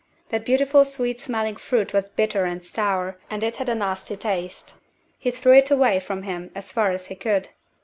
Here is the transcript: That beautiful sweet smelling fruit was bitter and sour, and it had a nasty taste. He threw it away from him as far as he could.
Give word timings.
That 0.29 0.45
beautiful 0.47 0.83
sweet 0.83 1.19
smelling 1.19 1.57
fruit 1.57 1.93
was 1.93 2.09
bitter 2.09 2.45
and 2.45 2.65
sour, 2.65 3.19
and 3.29 3.43
it 3.43 3.57
had 3.57 3.69
a 3.69 3.75
nasty 3.75 4.17
taste. 4.17 4.73
He 5.19 5.29
threw 5.29 5.53
it 5.55 5.69
away 5.69 5.99
from 5.99 6.23
him 6.23 6.49
as 6.55 6.71
far 6.71 6.89
as 6.89 7.05
he 7.05 7.13
could. 7.15 7.49